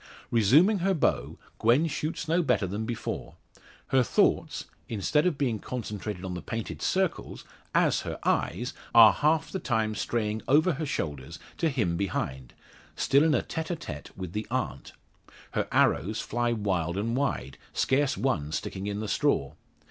[0.31, 3.35] Resuming her bow, Gwen shoots no better than before.
[3.89, 7.43] Her thoughts, instead of being concentrated on the painted circles,
[7.75, 12.55] as her eyes, are half the time straying over her shoulders to him behind,
[12.95, 14.93] still in a tete a tete with the aunt.
[15.51, 19.53] Her arrows fly wild and wide, scarce one sticking in the straw.